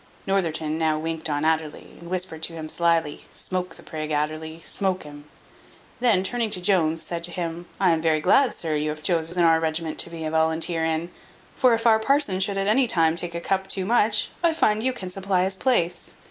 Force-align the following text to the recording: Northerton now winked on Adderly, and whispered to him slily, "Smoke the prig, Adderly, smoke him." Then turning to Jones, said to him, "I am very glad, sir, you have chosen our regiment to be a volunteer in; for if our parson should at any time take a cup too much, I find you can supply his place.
Northerton 0.25 0.79
now 0.79 0.97
winked 0.97 1.29
on 1.29 1.43
Adderly, 1.45 1.99
and 1.99 2.09
whispered 2.09 2.41
to 2.41 2.53
him 2.53 2.67
slily, 2.69 3.25
"Smoke 3.33 3.75
the 3.75 3.83
prig, 3.83 4.09
Adderly, 4.09 4.59
smoke 4.63 5.03
him." 5.03 5.25
Then 5.99 6.23
turning 6.23 6.49
to 6.49 6.59
Jones, 6.59 7.03
said 7.03 7.23
to 7.25 7.29
him, 7.31 7.67
"I 7.79 7.91
am 7.91 8.01
very 8.01 8.19
glad, 8.19 8.55
sir, 8.55 8.73
you 8.73 8.89
have 8.89 9.03
chosen 9.03 9.43
our 9.43 9.59
regiment 9.59 9.99
to 9.99 10.09
be 10.09 10.25
a 10.25 10.31
volunteer 10.31 10.83
in; 10.83 11.11
for 11.55 11.75
if 11.75 11.85
our 11.85 11.99
parson 11.99 12.39
should 12.39 12.57
at 12.57 12.65
any 12.65 12.87
time 12.87 13.15
take 13.15 13.35
a 13.35 13.39
cup 13.41 13.67
too 13.67 13.85
much, 13.85 14.31
I 14.43 14.53
find 14.53 14.81
you 14.81 14.91
can 14.91 15.11
supply 15.11 15.43
his 15.43 15.55
place. 15.55 16.15